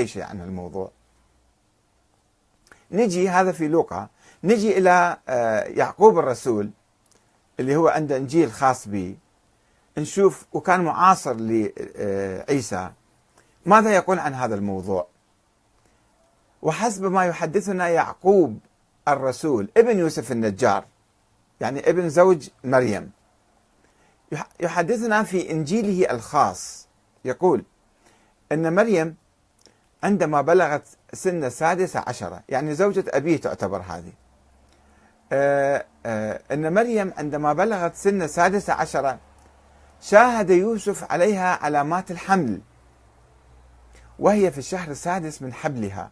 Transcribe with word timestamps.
أي 0.00 0.06
شيء 0.06 0.22
عن 0.22 0.40
الموضوع؟ 0.40 0.90
نجي 2.90 3.28
هذا 3.28 3.52
في 3.52 3.68
لوقا 3.68 4.08
نجي 4.44 4.78
إلى 4.78 5.18
آه، 5.28 5.60
يعقوب 5.62 6.18
الرسول 6.18 6.70
اللي 7.60 7.76
هو 7.76 7.88
عنده 7.88 8.16
إنجيل 8.16 8.52
خاص 8.52 8.88
به. 8.88 9.16
نشوف 9.98 10.46
وكان 10.52 10.84
معاصر 10.84 11.36
لعيسى 11.38 12.90
ماذا 13.66 13.94
يقول 13.94 14.18
عن 14.18 14.34
هذا 14.34 14.54
الموضوع؟ 14.54 15.06
وحسب 16.62 17.04
ما 17.04 17.24
يحدثنا 17.24 17.88
يعقوب 17.88 18.58
الرسول 19.08 19.68
ابن 19.76 19.98
يوسف 19.98 20.32
النجار 20.32 20.84
يعني 21.60 21.90
ابن 21.90 22.08
زوج 22.08 22.48
مريم. 22.64 23.10
يحدثنا 24.60 25.22
في 25.22 25.50
إنجيله 25.50 26.10
الخاص. 26.10 26.88
يقول 27.24 27.64
إن 28.52 28.74
مريم 28.74 29.16
عندما 30.02 30.40
بلغت 30.40 30.82
سن 31.12 31.44
السادسة 31.44 32.04
عشرة 32.06 32.42
يعني 32.48 32.74
زوجة 32.74 33.04
أبيه 33.08 33.36
تعتبر 33.36 33.82
هذه. 33.88 34.12
آه، 35.32 35.84
آه، 36.06 36.40
أن 36.52 36.74
مريم 36.74 37.12
عندما 37.18 37.52
بلغت 37.52 37.94
سن 37.94 38.22
السادسة 38.22 38.72
عشرة 38.72 39.18
شاهد 40.00 40.50
يوسف 40.50 41.12
عليها 41.12 41.58
علامات 41.64 42.10
الحمل 42.10 42.60
وهي 44.18 44.50
في 44.50 44.58
الشهر 44.58 44.90
السادس 44.90 45.42
من 45.42 45.52
حبلها 45.52 46.10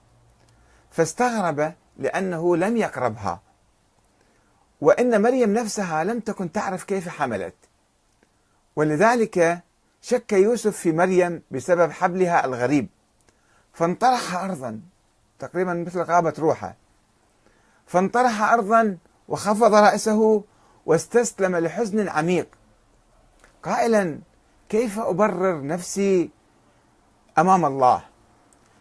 فاستغرب 0.90 1.72
لأنه 1.98 2.56
لم 2.56 2.76
يقربها. 2.76 3.40
وإن 4.80 5.22
مريم 5.22 5.54
نفسها 5.54 6.04
لم 6.04 6.20
تكن 6.20 6.52
تعرف 6.52 6.84
كيف 6.84 7.08
حملت. 7.08 7.54
ولذلك 8.76 9.62
شك 10.02 10.32
يوسف 10.32 10.76
في 10.76 10.92
مريم 10.92 11.42
بسبب 11.50 11.92
حبلها 11.92 12.44
الغريب. 12.44 12.88
فانطرح 13.76 14.44
أرضا. 14.44 14.80
تقريبا 15.38 15.74
مثل 15.74 16.02
غابة 16.02 16.34
روحه. 16.38 16.76
فانطرح 17.86 18.42
أرضا 18.52 18.98
وخفض 19.28 19.74
رأسه 19.74 20.44
واستسلم 20.86 21.56
لحزن 21.56 22.08
عميق. 22.08 22.48
قائلا 23.62 24.18
كيف 24.68 24.98
أبرر 24.98 25.66
نفسي 25.66 26.30
أمام 27.38 27.64
الله؟ 27.64 28.02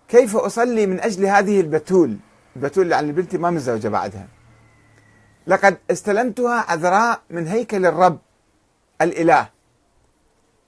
كيف 0.07 0.35
أصلي 0.35 0.87
من 0.87 0.99
أجل 0.99 1.25
هذه 1.25 1.61
البتول؟ 1.61 2.17
البتول 2.55 2.91
يعني 2.91 3.11
بنتي 3.11 3.37
ما 3.37 3.49
متزوجة 3.49 3.87
بعدها. 3.87 4.27
لقد 5.47 5.77
استلمتها 5.91 6.71
عذراء 6.71 7.21
من 7.29 7.47
هيكل 7.47 7.85
الرب 7.85 8.19
الإله. 9.01 9.49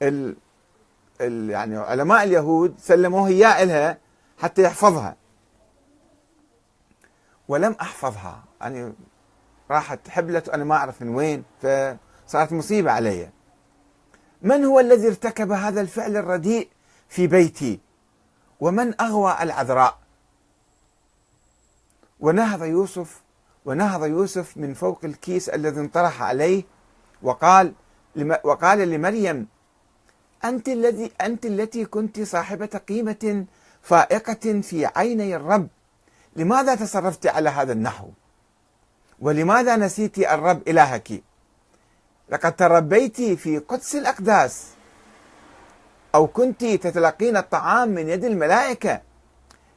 ال 0.02 0.36
ال 1.22 1.50
يعني 1.50 1.78
علماء 1.78 2.24
اليهود 2.24 2.76
سلموه 2.80 3.28
إياه 3.28 3.64
إلها. 3.64 4.07
حتى 4.38 4.64
يحفظها. 4.64 5.16
ولم 7.48 7.76
أحفظها. 7.82 8.44
يعني 8.62 8.94
راحت 9.72 10.10
حبلت 10.10 10.50
وأنا 10.50 10.64
ما 10.64 10.76
أعرف 10.76 11.02
من 11.02 11.16
وين 11.16 11.44
فصارت 11.62 12.54
مصيبة 12.54 12.92
علي. 12.92 13.30
من 14.42 14.66
هو 14.66 14.80
الذي 14.80 15.08
ارتكب 15.08 15.52
هذا 15.52 15.82
الفعل 15.82 16.18
الرديء 16.18 16.70
في 17.10 17.28
بيتي؟ 17.28 17.80
ومن 18.60 19.02
أغوى 19.02 19.38
العذراء 19.42 19.98
ونهض 22.20 22.64
يوسف 22.64 23.22
ونهض 23.66 24.06
يوسف 24.06 24.58
من 24.58 24.74
فوق 24.74 25.00
الكيس 25.04 25.50
الذي 25.50 25.80
انطرح 25.80 26.22
عليه 26.22 26.64
وقال 27.22 27.74
وقال 28.44 28.80
لمريم 28.80 29.48
أنت 30.46 30.68
الذي 30.68 31.12
أنت 31.22 31.46
التي 31.46 31.86
كنت 31.86 32.22
صاحبة 32.22 32.82
قيمة 32.88 33.46
فائقة 33.88 34.62
في 34.62 34.86
عيني 34.86 35.36
الرب. 35.36 35.68
لماذا 36.36 36.76
تصرفت 36.76 37.28
على 37.28 37.50
هذا 37.50 37.74
النحو؟ 37.74 38.10
ولماذا 39.20 39.76
نسيت 39.76 40.18
الرب 40.20 40.68
إلهك؟ 40.68 41.24
لقد 42.30 42.56
تربيت 42.56 43.22
في 43.22 43.58
قدس 43.58 43.96
الأقداس. 43.96 44.68
أو 46.16 46.28
كنت 46.28 46.66
تتلقين 46.66 47.38
الطعام 47.38 47.90
من 47.90 48.10
يد 48.10 48.26
الملائكة. 48.26 49.02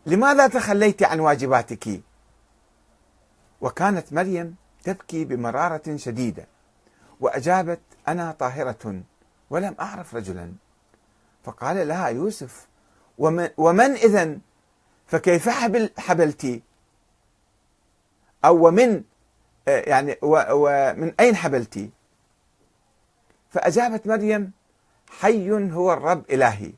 لماذا 0.07 0.47
تخليت 0.47 1.03
عن 1.03 1.21
واجباتك؟ 1.21 2.01
وكانت 3.61 4.13
مريم 4.13 4.55
تبكي 4.85 5.25
بمرارة 5.25 5.97
شديدة. 5.97 6.47
وأجابت 7.21 7.81
أنا 8.09 8.33
طاهرة 8.33 9.03
ولم 9.51 9.75
أعرف 9.81 10.15
رجلا. 10.15 10.53
فقال 11.45 11.89
لها 11.89 12.09
يوسف 12.09 12.70
ومن, 13.21 13.49
ومن 13.57 13.97
فكيف 15.07 15.49
حبل 15.49 15.91
حبلتي؟ 15.99 16.63
أو 18.45 18.67
ومن 18.67 19.03
آه، 19.69 19.81
يعني 19.81 20.17
ومن 20.23 21.15
أين 21.21 21.37
حبلتي؟ 21.37 21.91
فأجابت 23.51 24.07
مريم 24.07 24.53
حي 25.11 25.51
هو 25.53 25.93
الرب 25.93 26.25
إلهي. 26.31 26.73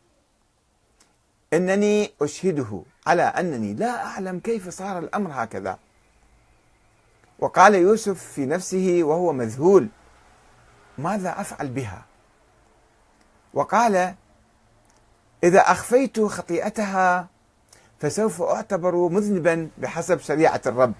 إنني 1.53 2.11
أشهده 2.23 2.83
على 3.07 3.23
أنني 3.23 3.75
لا 3.75 4.07
أعلم 4.07 4.39
كيف 4.39 4.69
صار 4.69 4.99
الأمر 4.99 5.31
هكذا. 5.33 5.79
وقال 7.39 7.75
يوسف 7.75 8.25
في 8.25 8.47
نفسه 8.47 9.01
وهو 9.03 9.33
مذهول 9.33 9.89
ماذا 10.99 11.41
أفعل 11.41 11.69
بها؟ 11.69 12.05
وقال 13.55 14.15
إذا 15.45 15.61
أخفيت 15.61 16.21
خطيئتها 16.21 17.29
فسوف 17.99 18.43
أعتبر 18.43 18.95
مذنبا 19.09 19.69
بحسب 19.79 20.21
شريعة 20.21 20.61
الرب. 20.67 20.93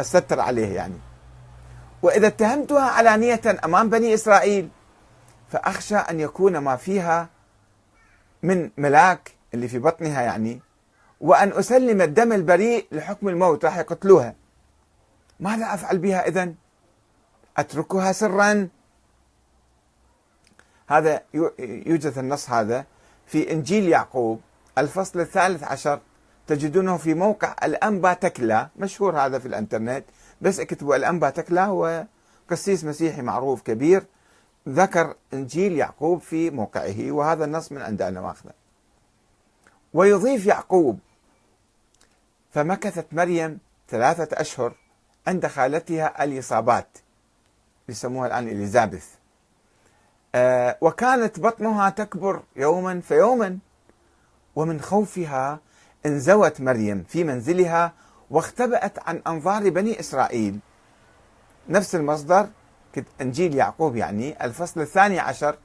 أستتر 0.00 0.40
عليه 0.40 0.74
يعني. 0.74 0.98
وإذا 2.02 2.26
اتهمتها 2.26 2.90
علانية 2.90 3.40
أمام 3.64 3.90
بني 3.90 4.14
إسرائيل 4.14 4.68
فأخشى 5.48 5.96
أن 5.96 6.20
يكون 6.20 6.58
ما 6.58 6.76
فيها 6.76 7.28
من 8.42 8.70
ملاك 8.76 9.32
اللي 9.54 9.68
في 9.68 9.78
بطنها 9.78 10.22
يعني 10.22 10.60
وأن 11.20 11.52
أسلم 11.52 12.02
الدم 12.02 12.32
البريء 12.32 12.86
لحكم 12.92 13.28
الموت 13.28 13.64
راح 13.64 13.78
يقتلوها. 13.78 14.34
ماذا 15.40 15.74
أفعل 15.74 15.98
بها 15.98 16.28
إذن؟ 16.28 16.54
أتركها 17.56 18.12
سرا؟ 18.12 18.68
هذا 20.88 21.22
يوجد 21.58 22.18
النص 22.18 22.50
هذا. 22.50 22.84
في 23.26 23.52
إنجيل 23.52 23.88
يعقوب 23.88 24.40
الفصل 24.78 25.20
الثالث 25.20 25.62
عشر 25.62 26.00
تجدونه 26.46 26.96
في 26.96 27.14
موقع 27.14 27.54
الأنبا 27.64 28.12
تكلا 28.12 28.68
مشهور 28.76 29.20
هذا 29.20 29.38
في 29.38 29.46
الإنترنت. 29.48 30.04
بس 30.40 30.60
اكتبوا 30.60 30.96
الأنبا 30.96 31.30
تكلا 31.30 31.64
هو 31.64 32.06
قسيس 32.50 32.84
مسيحي 32.84 33.22
معروف 33.22 33.62
كبير 33.62 34.06
ذكر 34.68 35.14
إنجيل 35.34 35.72
يعقوب 35.72 36.20
في 36.20 36.50
موقعه 36.50 37.12
وهذا 37.12 37.44
النص 37.44 37.72
من 37.72 37.82
عند 37.82 38.02
أنا 38.02 38.20
ماخذه. 38.20 38.52
ويضيف 39.94 40.46
يعقوب 40.46 40.98
فمكثت 42.52 43.06
مريم 43.12 43.58
ثلاثة 43.88 44.40
أشهر 44.40 44.74
عند 45.26 45.46
خالتها 45.46 46.24
اليصابات 46.24 46.98
يسموها 47.88 48.26
الآن 48.26 48.48
إليزابيث. 48.48 49.06
وكانت 50.80 51.40
بطنها 51.40 51.90
تكبر 51.90 52.42
يوما 52.56 53.00
فيوما. 53.00 53.58
ومن 54.56 54.80
خوفها 54.80 55.60
انزوت 56.06 56.60
مريم 56.60 57.04
في 57.08 57.24
منزلها 57.24 57.92
واختبأت 58.30 59.08
عن 59.08 59.22
أنظار 59.26 59.70
بني 59.70 60.00
إسرائيل. 60.00 60.58
نفس 61.68 61.94
المصدر 61.94 62.48
إنجيل 63.20 63.54
يعقوب 63.54 63.96
يعني 63.96 64.44
الفصل 64.44 64.80
الثاني 64.80 65.18
عشر 65.18 65.56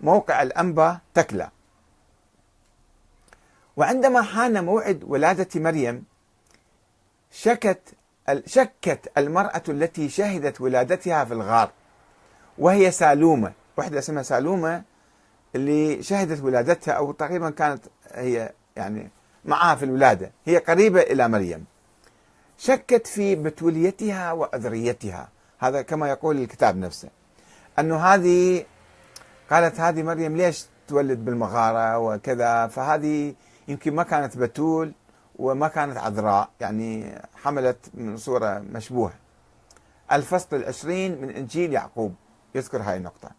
موقع 0.00 0.42
الأنبا 0.42 0.98
تكلا 1.14 1.50
وعندما 3.76 4.22
حان 4.22 4.64
موعد 4.64 5.04
ولادة 5.06 5.60
مريم 5.60 6.04
شكت 7.30 7.94
شكت 8.46 9.12
المرأة 9.18 9.62
التي 9.68 10.08
شهدت 10.08 10.60
ولادتها 10.60 11.24
في 11.24 11.34
الغار 11.34 11.70
وهي 12.58 12.90
سالومة. 12.90 13.52
واحدة 13.78 13.98
اسمها 13.98 14.22
سالومة 14.22 14.82
اللي 15.54 16.02
شهدت 16.02 16.42
ولادتها 16.42 16.92
أو 16.92 17.12
تقريبا 17.12 17.50
كانت 17.50 17.84
هي 18.12 18.52
يعني 18.76 19.10
معها 19.44 19.74
في 19.74 19.84
الولادة. 19.84 20.32
هي 20.44 20.58
قريبة 20.58 21.00
إلى 21.00 21.28
مريم. 21.28 21.64
شكت 22.58 23.06
في 23.06 23.34
بتوليتها 23.34 24.32
وأذريتها. 24.32 25.28
هذا 25.58 25.82
كما 25.82 26.08
يقول 26.08 26.36
الكتاب 26.36 26.76
نفسه. 26.76 27.08
أنه 27.78 27.96
هذه 27.96 28.64
قالت 29.50 29.80
هذه 29.80 30.02
مريم 30.02 30.36
ليش 30.36 30.66
تولد 30.88 31.24
بالمغارة 31.24 31.98
وكذا؟ 31.98 32.66
فهذه 32.66 33.34
يمكن 33.68 33.94
ما 33.94 34.02
كانت 34.02 34.36
بتول 34.36 34.92
وما 35.38 35.68
كانت 35.68 35.96
عذراء. 35.96 36.48
يعني 36.60 37.22
حملت 37.42 37.90
من 37.94 38.16
صورة 38.16 38.58
مشبوهة. 38.58 39.14
الفصل 40.12 40.56
العشرين 40.56 41.20
من 41.20 41.30
إنجيل 41.30 41.72
يعقوب. 41.72 42.14
يذكر 42.54 42.82
هاي 42.82 42.96
النقطة. 42.96 43.37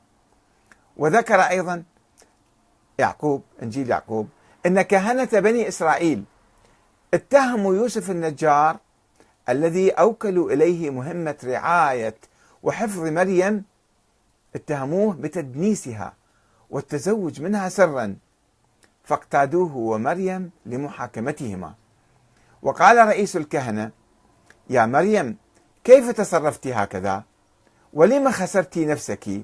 وذكر 0.99 1.41
أيضا 1.41 1.83
يعقوب 2.99 3.43
إنجيل 3.63 3.89
يعقوب 3.89 4.29
أن 4.65 4.81
كهنة 4.81 5.29
بني 5.33 5.67
إسرائيل 5.67 6.23
اتهموا 7.13 7.75
يوسف 7.75 8.11
النجار 8.11 8.77
الذي 9.49 9.91
أوكلوا 9.91 10.51
إليه 10.51 10.89
مهمة 10.89 11.35
رعاية 11.43 12.15
وحفظ 12.63 12.99
مريم 12.99 13.63
اتهموه 14.55 15.13
بتدنيسها 15.13 16.13
والتزوج 16.69 17.41
منها 17.41 17.69
سرا 17.69 18.15
فاقتادوه 19.03 19.77
ومريم 19.77 20.51
لمحاكمتهما. 20.65 21.73
وقال 22.61 23.07
رئيس 23.07 23.37
الكهنة 23.37 23.91
يا 24.69 24.85
مريم 24.85 25.37
كيف 25.83 26.09
تصرفت 26.09 26.67
هكذا؟ 26.67 27.23
ولم 27.93 28.31
خسرت 28.31 28.77
نفسك؟ 28.77 29.43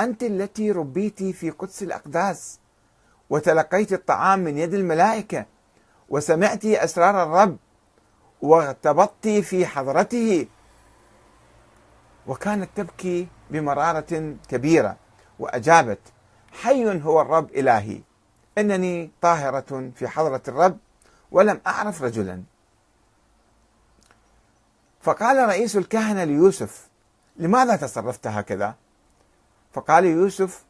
أنت 0.00 0.22
التي 0.22 0.70
ربيت 0.70 1.22
في 1.22 1.50
قدس 1.50 1.82
الأقداس 1.82 2.58
وتلقيت 3.30 3.92
الطعام 3.92 4.38
من 4.38 4.58
يد 4.58 4.74
الملائكة 4.74 5.46
وسمعت 6.08 6.64
أسرار 6.64 7.22
الرب 7.22 7.56
وارتبطت 8.42 9.28
في 9.28 9.66
حضرته. 9.66 10.46
وكانت 12.26 12.70
تبكي 12.76 13.28
بمرارة 13.50 14.36
كبيرة 14.48 14.96
وأجابت 15.38 16.00
حي 16.52 17.02
هو 17.02 17.20
الرب 17.20 17.50
إلهي 17.50 18.00
إنني 18.58 19.10
طاهرة 19.20 19.90
في 19.94 20.08
حضرة 20.08 20.42
الرب 20.48 20.78
ولم 21.30 21.60
أعرف 21.66 22.02
رجلا. 22.02 22.42
فقال 25.00 25.48
رئيس 25.48 25.76
الكهنة 25.76 26.24
ليوسف 26.24 26.88
لماذا 27.36 27.76
تصرفت 27.76 28.26
هكذا؟ 28.26 28.74
فقال 29.72 30.04
يوسف 30.04 30.64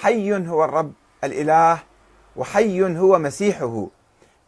حي 0.00 0.48
هو 0.48 0.64
الرب 0.64 0.92
الإله 1.24 1.82
وحي 2.36 2.98
هو 2.98 3.18
مسيحه. 3.18 3.86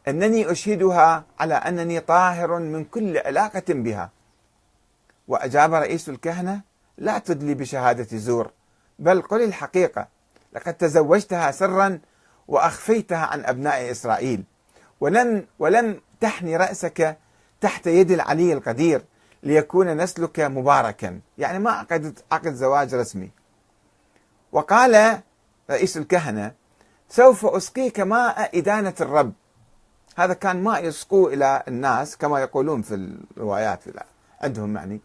أنني 0.08 0.50
أشهدها 0.52 1.24
على 1.38 1.54
أنني 1.54 2.00
طاهر 2.00 2.58
من 2.58 2.84
كل 2.84 3.18
علاقة 3.18 3.64
بها. 3.68 4.10
وأجاب 5.28 5.74
رئيس 5.74 6.08
الكهنة 6.08 6.60
لا 6.98 7.18
تدلي 7.18 7.54
بشهادة 7.54 8.16
زور 8.18 8.50
بل 8.98 9.22
قل 9.22 9.42
الحقيقة. 9.42 10.08
لقد 10.52 10.74
تزوجتها 10.74 11.50
سرا 11.50 11.98
وأخفيتها 12.48 13.26
عن 13.26 13.44
أبناء 13.44 13.90
إسرائيل. 13.90 14.44
ولم 15.00 15.46
ولم 15.58 16.00
تحني 16.20 16.56
رأسك 16.56 17.18
تحت 17.60 17.86
يد 17.86 18.10
العلي 18.10 18.52
القدير 18.52 19.04
ليكون 19.42 19.96
نسلك 19.96 20.40
مباركا. 20.40 21.20
يعني 21.38 21.58
ما 21.58 21.70
عقدت 21.70 22.24
عقد 22.32 22.54
زواج 22.54 22.94
رسمي. 22.94 23.30
وقال 24.54 25.20
رئيس 25.70 25.96
الكهنة 25.96 26.52
سوف 27.08 27.46
أسقيك 27.46 28.00
ماء 28.00 28.58
إدانة 28.58 28.94
الرب. 29.00 29.32
هذا 30.16 30.34
كان 30.34 30.62
ماء 30.62 30.84
يسقوه 30.84 31.32
إلى 31.32 31.62
الناس 31.68 32.16
كما 32.16 32.40
يقولون 32.40 32.82
في 32.82 32.94
الروايات 32.94 33.80
عندهم 34.40 34.76
يعني 34.76 35.00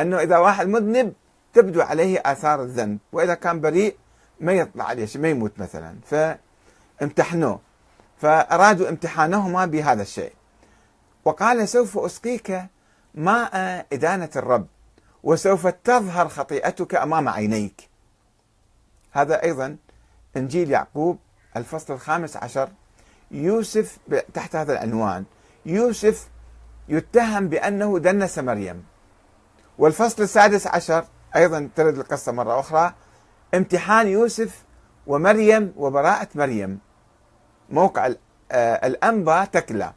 أنه 0.00 0.18
إذا 0.18 0.38
واحد 0.38 0.68
مذنب 0.68 1.12
تبدو 1.54 1.80
عليه 1.82 2.22
آثار 2.26 2.62
الذنب 2.62 2.98
وإذا 3.12 3.34
كان 3.34 3.60
بريء 3.60 3.96
ما 4.40 4.52
يطلع 4.52 4.84
عليه 4.84 5.06
شيء 5.06 5.22
ما 5.22 5.28
يموت 5.28 5.52
مثلا. 5.58 5.96
فامتحنوه. 7.00 7.60
فأرادوا 8.18 8.88
امتحانهما 8.88 9.66
بهذا 9.66 10.02
الشيء. 10.02 10.32
وقال 11.24 11.68
سوف 11.68 11.98
أسقيك 11.98 12.62
ماء 13.14 13.86
إدانة 13.92 14.30
الرب 14.36 14.66
وسوف 15.22 15.66
تظهر 15.66 16.28
خطيئتك 16.28 16.94
أمام 16.94 17.28
عينيك. 17.28 17.93
هذا 19.14 19.42
أيضا 19.42 19.76
إنجيل 20.36 20.70
يعقوب 20.70 21.18
الفصل 21.56 21.94
الخامس 21.94 22.36
عشر. 22.36 22.68
يوسف 23.30 23.98
تحت 24.34 24.56
هذا 24.56 24.72
العنوان. 24.72 25.24
يوسف 25.66 26.28
يتهم 26.88 27.48
بأنه 27.48 27.98
دنس 27.98 28.38
مريم. 28.38 28.84
والفصل 29.78 30.22
السادس 30.22 30.66
عشر 30.66 31.04
أيضا 31.36 31.68
ترد 31.76 31.98
القصة 31.98 32.32
مرة 32.32 32.60
أخرى. 32.60 32.94
امتحان 33.54 34.08
يوسف 34.08 34.64
ومريم 35.06 35.72
وبراءة 35.76 36.28
مريم. 36.34 36.78
موقع 37.70 38.10
آه، 38.52 38.86
الأنبا 38.86 39.44
تكلا. 39.44 39.92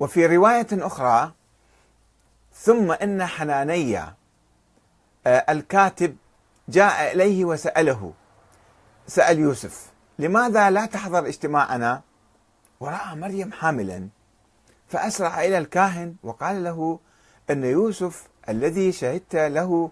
وفي 0.00 0.26
رواية 0.26 0.66
أخرى 0.72 1.32
ثم 2.54 2.92
إن 2.92 3.26
حنانيا 3.26 4.14
آه، 5.26 5.44
الكاتب 5.48 6.16
جاء 6.68 7.12
إليه 7.12 7.44
وسأله 7.44 8.12
سأل 9.06 9.38
يوسف 9.38 9.86
لماذا 10.18 10.70
لا 10.70 10.86
تحضر 10.86 11.26
اجتماعنا؟ 11.26 12.02
ورأى 12.80 13.16
مريم 13.16 13.52
حاملا 13.52 14.08
فأسرع 14.88 15.44
إلى 15.44 15.58
الكاهن 15.58 16.14
وقال 16.22 16.64
له 16.64 16.98
أن 17.50 17.64
يوسف 17.64 18.28
الذي 18.48 18.92
شهدت 18.92 19.36
له 19.36 19.90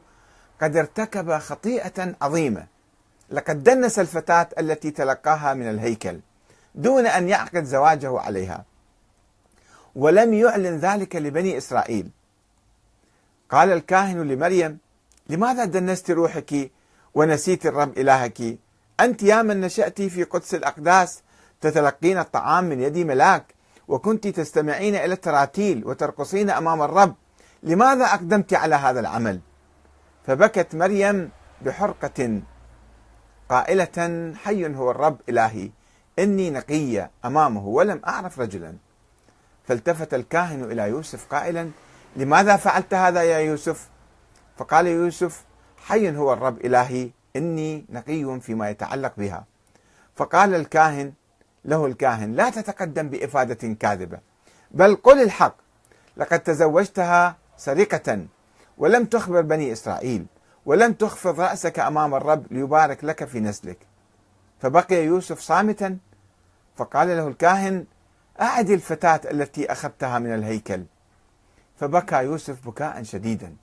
قد 0.62 0.76
ارتكب 0.76 1.38
خطيئة 1.38 2.14
عظيمة 2.23 2.67
لقد 3.31 3.62
دنس 3.62 3.99
الفتاة 3.99 4.49
التي 4.59 4.91
تلقاها 4.91 5.55
من 5.55 5.70
الهيكل 5.70 6.20
دون 6.75 7.06
أن 7.06 7.29
يعقد 7.29 7.64
زواجه 7.64 8.20
عليها. 8.20 8.64
ولم 9.97 10.35
يعلن 10.35 10.77
ذلك 10.79 11.17
لبني 11.17 11.57
إسرائيل. 11.57 12.11
قال 13.51 13.73
الكاهن 13.73 14.29
لمريم 14.29 14.79
لماذا 15.29 15.65
دنست 15.65 16.11
روحك 16.11 16.71
ونسيت 17.15 17.67
الرب 17.67 17.99
إلهك؟ 17.99 18.59
أنت 19.01 19.23
يا 19.23 19.43
من 19.43 19.61
نشأت 19.61 20.03
في 20.03 20.25
قدس 20.25 20.55
الأقداس 20.55 21.23
تتلقين 21.61 22.19
الطعام 22.19 22.65
من 22.65 22.81
يد 22.81 22.99
ملاك 22.99 23.55
وكنت 23.89 24.29
تستمعين 24.29 24.95
إلى 24.95 25.13
التراتيل 25.13 25.87
وترقصين 25.87 26.51
أمام 26.51 26.83
الرب. 26.83 27.15
لماذا 27.63 28.05
أقدمت 28.05 28.55
على 28.55 28.75
هذا 28.75 29.01
العمل؟ 29.01 29.41
فبكت 30.27 30.75
مريم 30.75 31.31
بحرقة 31.63 32.41
قائلة 33.49 34.35
حي 34.45 34.67
هو 34.75 34.91
الرب 34.91 35.21
إلهي 35.29 35.71
إني 36.19 36.51
نقية 36.51 37.11
أمامه 37.25 37.67
ولم 37.67 38.01
أعرف 38.07 38.41
رجلا. 38.41 38.75
فالتفت 39.67 40.15
الكاهن 40.15 40.65
إلى 40.65 40.83
يوسف 40.83 41.27
قائلا 41.31 41.71
لماذا 42.17 42.57
فعلت 42.57 42.95
هذا 42.95 43.23
يا 43.23 43.39
يوسف؟ 43.39 43.89
فقال 44.57 44.87
يوسف 44.87 45.45
حي 45.79 46.17
هو 46.17 46.33
الرب 46.33 46.61
إلهي 46.67 47.11
إني 47.37 47.85
نقي 47.88 48.40
فيما 48.40 48.71
يتعلق 48.71 49.12
بها. 49.17 49.45
فقال 50.17 50.55
الكاهن 50.55 51.12
له 51.64 51.87
الكاهن 51.87 52.33
لا 52.33 52.50
تتقدم 52.50 53.09
بإفادة 53.09 53.75
كاذبة 53.75 54.19
بل 54.71 54.97
قل 54.97 55.23
الحق 55.23 55.57
لقد 56.17 56.40
تزوجتها 56.40 57.37
سرقة 57.57 58.26
ولم 58.79 59.05
تخبر 59.05 59.40
بني 59.40 59.73
إسرائيل 59.73 60.26
ولم 60.67 60.93
تخفض 60.93 61.40
رأسك 61.40 61.79
أمام 61.79 62.14
الرب 62.14 62.52
ليبارك 62.52 63.05
لك 63.05 63.25
في 63.25 63.40
نسلك 63.40 63.79
فبقي 64.61 65.05
يوسف 65.05 65.40
صامتا 65.40 65.99
فقال 66.76 67.09
له 67.09 67.29
الكاهن 67.29 67.85
أعد 68.40 68.71
الفتاة 68.71 69.21
التي 69.31 69.73
أخذتها 69.73 70.19
من 70.19 70.35
الهيكل. 70.35 70.85
فبكى 71.81 72.16
يوسف 72.16 72.69
بكاء 72.69 73.02
شديدا. 73.02 73.57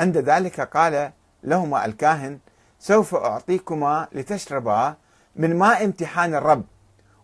عند 0.00 0.18
ذلك 0.18 0.60
قال 0.60 1.12
لهما 1.42 1.84
الكاهن 1.84 2.38
سوف 2.78 3.14
أعطيكما 3.14 4.08
لتشربا 4.12 4.94
من 5.36 5.58
ماء 5.58 5.84
امتحان 5.84 6.34
الرب 6.34 6.64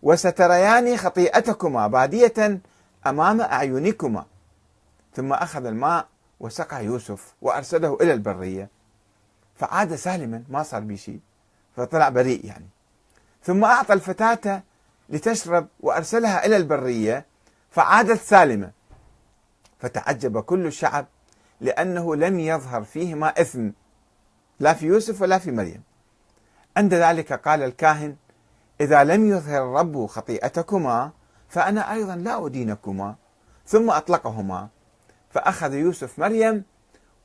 وستريان 0.02 0.96
خطيئتكما 0.96 1.86
بادية 1.86 2.60
أمام 3.06 3.40
أعينكما. 3.40 4.24
ثم 5.14 5.32
أخذ 5.32 5.66
الماء 5.66 6.06
وسقى 6.40 6.84
يوسف 6.84 7.34
وأرسله 7.42 7.98
إلى 8.00 8.12
البرية. 8.12 8.68
فعاد 9.54 9.94
سالما 9.94 10.44
ما 10.48 10.62
صار 10.62 10.80
به 10.80 10.94
شيء. 10.94 11.20
فطلع 11.76 12.08
بريء 12.08 12.44
يعني. 12.46 12.68
ثم 13.42 13.64
أعطى 13.64 13.92
الفتاة 13.92 14.62
لتشرب 15.08 15.68
وأرسلها 15.80 16.46
إلى 16.46 16.56
البرية 16.56 17.26
فعادت 17.70 18.20
سالمة. 18.20 18.70
فتعجب 19.78 20.40
كل 20.40 20.66
الشعب 20.66 21.06
لأنه 21.60 22.16
لم 22.16 22.38
يظهر 22.38 22.84
فيهما 22.84 23.40
إثم 23.40 23.68
لا 24.60 24.72
في 24.72 24.86
يوسف 24.86 25.22
ولا 25.22 25.38
في 25.38 25.50
مريم. 25.50 25.82
عند 26.76 26.94
ذلك 26.94 27.32
قال 27.32 27.62
الكاهن 27.62 28.16
إذا 28.80 29.04
لم 29.04 29.28
يظهر 29.28 29.62
الرب 29.62 30.06
خطيئتكما 30.06 31.10
فأنا 31.48 31.92
أيضا 31.92 32.16
لا 32.16 32.46
أدينكما. 32.46 33.14
ثم 33.66 33.90
أطلقهما. 33.90 34.68
فأخذ 35.30 35.74
يوسف 35.74 36.18
مريم 36.18 36.64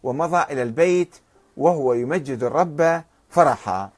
ومضى 0.04 0.54
إلى 0.54 0.64
البيت 0.64 1.16
وهو 1.58 1.94
يمجد 1.94 2.44
الرب 2.44 3.04
فرحا. 3.30 3.90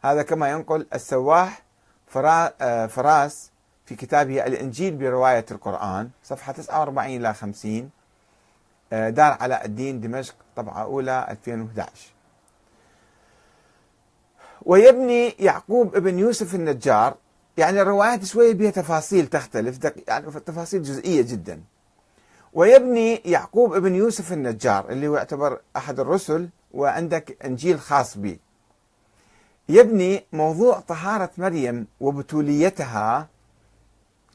هذا 0.00 0.22
كما 0.22 0.50
ينقل 0.50 0.86
السواح 0.94 1.61
فراس 2.88 3.50
في 3.86 3.94
كتابه 3.94 4.46
الإنجيل 4.46 4.96
برواية 4.96 5.46
القرآن 5.50 6.10
صفحة 6.24 6.52
49 6.52 7.16
إلى 7.16 7.34
50 7.34 7.90
آه، 8.92 9.10
دار 9.10 9.36
علاء 9.40 9.64
الدين 9.66 10.00
دمشق 10.00 10.34
طبعة 10.56 10.82
أولى 10.82 11.26
2011 11.30 11.90
ويبني 14.62 15.28
يعقوب 15.28 15.96
ابن 15.96 16.18
يوسف 16.18 16.54
النجار 16.54 17.14
يعني 17.56 17.82
الروايات 17.82 18.24
شوية 18.24 18.54
بها 18.54 18.70
تفاصيل 18.70 19.26
تختلف 19.26 19.78
يعني 20.08 20.30
تفاصيل 20.30 20.82
جزئية 20.82 21.22
جدا. 21.22 21.62
ويبني 22.52 23.14
يعقوب 23.14 23.74
ابن 23.74 23.94
يوسف 23.94 24.32
النجار 24.32 24.88
اللي 24.90 25.08
هو 25.08 25.16
يعتبر 25.16 25.60
أحد 25.76 26.00
الرسل 26.00 26.48
وعندك 26.72 27.44
إنجيل 27.44 27.80
خاص 27.80 28.18
به 28.18 28.36
يبني 29.68 30.24
موضوع 30.32 30.80
طهارة 30.80 31.30
مريم 31.38 31.86
وبتوليتها. 32.00 33.28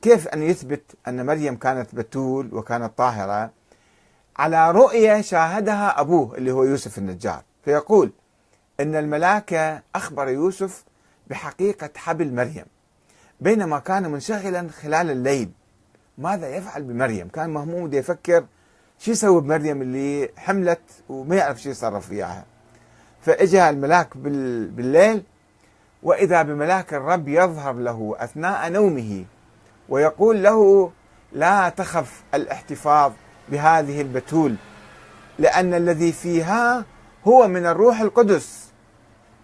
كيف 0.02 0.28
أن 0.28 0.44
يثبت 0.44 0.82
أن 1.08 1.26
مريم 1.26 1.56
كانت 1.56 1.96
بتول 1.96 2.56
وكانت 2.56 2.98
طاهرة؟ 2.98 3.52
على 4.38 4.72
رؤية 4.72 5.22
شاهدها 5.22 6.02
أبوه 6.02 6.38
اللي 6.38 6.52
هو 6.52 6.64
يوسف 6.64 6.98
النجار 6.98 7.44
فيقول 7.66 8.12
أن 8.80 8.96
الملاك 8.96 9.84
أخبر 9.96 10.28
يوسف 10.28 10.84
بحقيقة 11.28 11.90
حبل 11.96 12.34
مريم 12.34 12.66
بينما 13.42 13.80
كان 13.80 14.12
منشغلا 14.12 14.70
خلال 14.70 15.12
الليل. 15.12 15.52
ماذا 16.18 16.56
يفعل 16.56 16.84
بمريم؟ 16.84 17.28
كان 17.28 17.50
مهموم 17.50 17.94
يفكر 17.94 18.46
شو 19.00 19.12
يسوي 19.12 19.42
بمريم 19.42 19.82
اللي 19.82 20.30
حملت 20.38 20.82
وما 21.10 21.36
يعرف 21.36 21.62
شو 21.62 21.70
يتصرف 21.70 22.12
وياها. 22.12 22.46
فاجا 23.28 23.70
الملاك 23.70 24.18
بالليل 24.18 25.24
وإذا 26.04 26.42
بملاك 26.42 26.94
الرب 26.94 27.28
يظهر 27.28 27.74
له 27.74 28.16
أثناء 28.18 28.70
نومه 28.70 29.26
ويقول 29.90 30.44
له 30.44 30.92
لا 31.34 31.70
تخف 31.70 32.24
الاحتفاظ 32.34 33.12
بهذه 33.50 34.02
البتول 34.02 34.56
لأن 35.40 35.74
الذي 35.74 36.12
فيها 36.12 36.86
هو 37.28 37.48
من 37.48 37.66
الروح 37.66 38.00
القدس. 38.02 38.72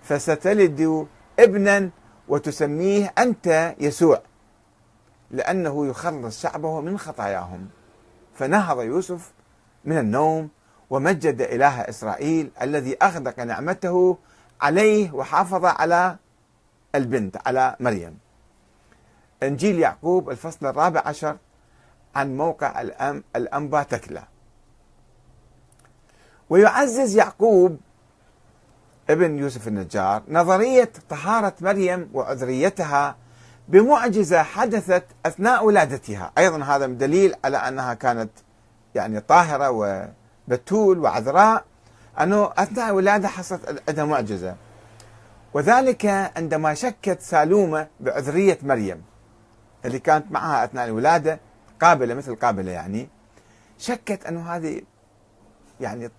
فستلد 0.04 1.08
ابنا 1.40 1.90
وتسميه 2.28 3.14
أنت 3.18 3.76
يسوع 3.80 4.22
لأنه 5.32 5.88
يخلص 5.88 6.42
شعبه 6.42 6.82
من 6.82 6.98
خطاياهم. 6.98 7.68
فنهض 8.36 8.82
يوسف 8.82 9.32
من 9.86 9.98
النوم 9.98 10.50
ومجد 10.94 11.42
إله 11.42 11.82
إسرائيل 11.82 12.52
الذي 12.62 12.98
أغدق 13.02 13.40
نعمته 13.40 14.18
عليه 14.62 15.12
وحافظ 15.12 15.66
على 15.66 16.16
البنت 16.96 17.38
على 17.48 17.76
مريم. 17.80 18.18
إنجيل 19.44 19.80
يعقوب 19.80 20.30
الفصل 20.30 20.66
الرابع 20.66 21.02
عشر 21.06 21.38
عن 22.16 22.38
موقع 22.38 22.82
الأم 22.82 23.24
الأنبا 23.36 23.84
تكلا. 23.84 24.24
ويعزز 26.50 27.16
يعقوب 27.16 27.78
ابن 29.10 29.38
يوسف 29.40 29.68
النجار 29.68 30.24
نظرية 30.28 30.92
طهارة 31.10 31.54
مريم 31.62 32.10
وعذريتها 32.14 33.16
بمعجزة 33.68 34.44
حدثت 34.44 35.06
أثناء 35.26 35.66
ولادتها. 35.66 36.32
أيضا 36.38 36.64
هذا 36.64 36.86
دليل 36.86 37.36
على 37.46 37.58
أنها 37.58 37.94
كانت 37.94 38.32
يعني 38.96 39.20
طاهرة 39.20 39.70
وبتول 40.48 41.00
وعذراء 41.00 41.64
أنه 42.22 42.52
أثناء 42.58 42.90
الولادة 42.90 43.28
حصلت 43.28 43.84
عندها 43.90 44.06
معجزة. 44.06 44.56
وذلك 45.54 46.06
عندما 46.36 46.74
شكت 46.74 47.22
سالومة 47.22 47.88
بعذرية 48.00 48.58
مريم 48.64 49.04
اللي 49.86 50.00
كانت 50.00 50.32
معها 50.32 50.64
أثناء 50.64 50.86
الولادة 50.86 51.40
قابلة 51.82 52.14
مثل 52.14 52.36
قابلة 52.36 52.72
يعني 52.72 53.10
شكت 53.78 54.26
أنه 54.26 54.56
هذه 54.56 54.82
يعني 55.80 56.10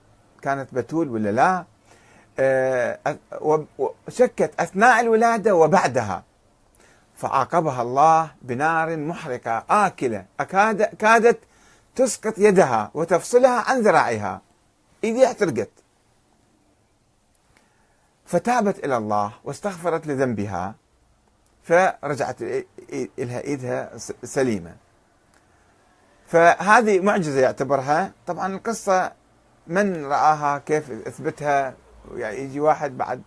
كانت 0.42 0.74
بتول 0.74 1.08
ولا 1.08 1.32
لا 1.32 1.64
آه، 2.38 2.98
وشكت 3.78 4.60
أثناء 4.60 5.00
الولادة 5.00 5.54
وبعدها. 5.54 6.22
فعاقبها 7.16 7.82
الله 7.82 8.30
بنار 8.42 8.96
محرقة 8.96 9.64
آكلة 9.70 10.24
أكاد 10.40 10.82
كادت 10.82 11.38
تسقط 11.96 12.38
يدها 12.38 12.90
وتفصلها 12.94 13.70
عن 13.70 13.80
ذراعها. 13.80 14.42
إيديها 15.04 15.26
احترقت 15.26 15.70
فتابت 18.26 18.84
إلى 18.84 18.96
الله 18.96 19.32
واستغفرت 19.44 20.06
لذنبها 20.06 20.74
فرجعت 21.62 22.42
لها 23.18 23.44
إيدها 23.44 23.98
سليمة 24.24 24.76
فهذه 26.26 27.00
معجزة 27.00 27.40
يعتبرها. 27.40 28.12
طبعا 28.26 28.54
القصة 28.54 29.12
من 29.66 30.04
رآها 30.04 30.58
كيف 30.58 30.90
أثبتها؟ 30.90 31.74
يعني 32.14 32.36
يجي 32.36 32.60
واحد 32.60 32.96
بعد 32.96 33.22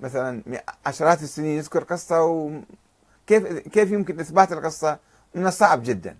مثلا 0.00 0.42
عشرات 0.86 1.22
السنين 1.22 1.58
يذكر 1.58 1.84
قصة 1.84 2.22
وكيف 2.22 3.46
كيف 3.68 3.90
يمكن 3.90 4.20
إثبات 4.20 4.52
القصة؟ 4.52 4.98
من 5.34 5.46
الصعب 5.46 5.82
جدا. 5.82 6.16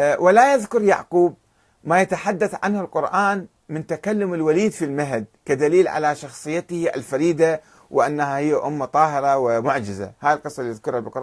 ولا 0.00 0.54
يذكر 0.54 0.82
يعقوب 0.82 1.34
ما 1.84 2.00
يتحدث 2.00 2.54
عنه 2.62 2.80
القرآن 2.80 3.46
من 3.68 3.86
تكلم 3.86 4.34
الوليد 4.34 4.72
في 4.72 4.84
المهد 4.84 5.24
كدليل 5.44 5.88
على 5.88 6.14
شخصيته 6.14 6.88
الفريدة 6.96 7.60
وأنها 7.90 8.38
هي 8.38 8.54
أم 8.54 8.84
طاهرة 8.84 9.36
ومعجزة. 9.38 10.12
هاي 10.20 10.32
القصة 10.34 10.60
اللي 10.60 10.70
يذكرها 10.70 11.00
بالقرآن. 11.00 11.22